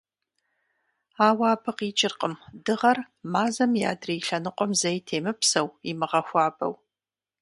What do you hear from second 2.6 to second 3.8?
Дыгъэр Мазэм